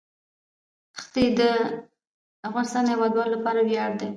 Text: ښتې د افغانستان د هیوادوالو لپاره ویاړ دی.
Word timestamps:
ښتې 1.01 1.25
د 1.39 1.41
افغانستان 2.47 2.83
د 2.85 2.93
هیوادوالو 2.93 3.33
لپاره 3.35 3.59
ویاړ 3.63 3.91
دی. 3.99 4.09